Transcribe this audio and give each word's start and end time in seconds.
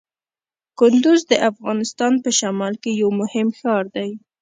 کندز 0.79 1.19
د 1.31 1.33
افغانستان 1.49 2.13
په 2.23 2.29
شمال 2.39 2.73
کې 2.81 2.91
یو 3.01 3.09
مهم 3.21 3.47
ښار 3.59 3.85
دی. 3.95 4.09